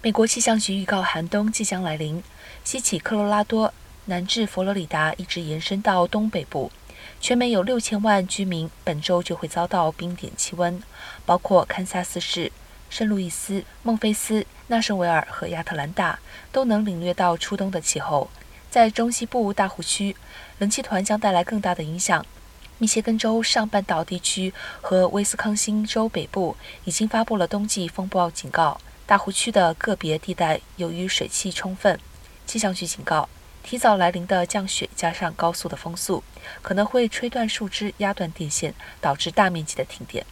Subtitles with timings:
[0.00, 2.22] 美国气象局预告寒冬即将来临，
[2.62, 6.70] 西起科罗拉多，南至佛罗里达，一直延伸到东北部。
[7.20, 10.80] 全美有六千万居民本周就会遭到冰点气温，
[11.26, 12.52] 包括堪萨斯市、
[12.88, 16.20] 圣路易斯、孟菲斯、纳什维尔和亚特兰大，
[16.52, 18.30] 都能领略到初冬的气候。
[18.70, 20.14] 在中西部大湖区，
[20.58, 22.24] 冷气团将带来更大的影响。
[22.78, 28.80] 密歇根州上半岛地区和威斯康星州北部已经发布了冬季风暴警告。
[29.08, 31.98] 大湖区的个别地带由于水汽充分，
[32.46, 33.26] 气象局警告，
[33.62, 36.22] 提早来临的降雪加上高速的风速，
[36.60, 40.26] 可能会吹断树枝、压断电线，导致大面积的停电。